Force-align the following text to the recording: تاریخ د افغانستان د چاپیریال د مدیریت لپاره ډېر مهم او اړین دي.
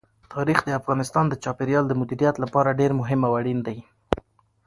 تاریخ 0.33 0.59
د 0.65 0.69
افغانستان 0.79 1.25
د 1.29 1.33
چاپیریال 1.43 1.85
د 1.87 1.93
مدیریت 2.01 2.35
لپاره 2.43 2.77
ډېر 2.79 2.91
مهم 2.99 3.19
او 3.27 3.31
اړین 3.39 3.59
دي. 3.67 3.77